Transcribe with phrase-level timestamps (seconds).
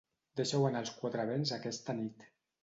[0.39, 2.27] Deixa-ho anar als quatre vents aquesta nit.